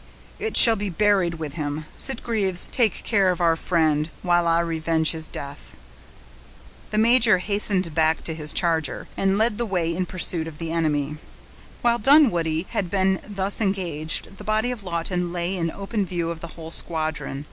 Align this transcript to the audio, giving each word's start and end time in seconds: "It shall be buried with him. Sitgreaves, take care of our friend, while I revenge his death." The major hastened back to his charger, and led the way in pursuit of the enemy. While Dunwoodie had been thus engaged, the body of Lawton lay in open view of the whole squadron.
"It 0.39 0.57
shall 0.57 0.75
be 0.75 0.89
buried 0.89 1.35
with 1.35 1.53
him. 1.53 1.85
Sitgreaves, 1.95 2.67
take 2.71 3.03
care 3.03 3.29
of 3.29 3.39
our 3.39 3.55
friend, 3.55 4.09
while 4.23 4.47
I 4.47 4.59
revenge 4.61 5.11
his 5.11 5.27
death." 5.27 5.73
The 6.89 6.97
major 6.97 7.37
hastened 7.37 7.93
back 7.93 8.23
to 8.23 8.33
his 8.33 8.51
charger, 8.51 9.07
and 9.15 9.37
led 9.37 9.59
the 9.59 9.65
way 9.67 9.95
in 9.95 10.07
pursuit 10.07 10.47
of 10.47 10.57
the 10.57 10.71
enemy. 10.71 11.17
While 11.83 11.99
Dunwoodie 11.99 12.65
had 12.71 12.89
been 12.89 13.19
thus 13.29 13.61
engaged, 13.61 14.37
the 14.37 14.43
body 14.43 14.71
of 14.71 14.83
Lawton 14.83 15.31
lay 15.31 15.55
in 15.55 15.69
open 15.69 16.03
view 16.07 16.31
of 16.31 16.39
the 16.39 16.47
whole 16.57 16.71
squadron. 16.71 17.39